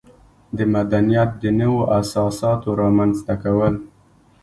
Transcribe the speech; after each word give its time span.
د 0.57 0.59
مدنیت 0.75 1.29
د 1.41 1.43
نویو 1.59 1.89
اساساتو 1.99 2.69
رامنځته 2.81 3.33
کول. 3.43 3.73